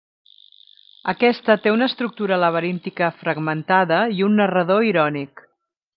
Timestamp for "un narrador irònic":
4.29-5.45